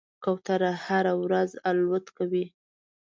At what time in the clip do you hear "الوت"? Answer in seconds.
1.69-2.05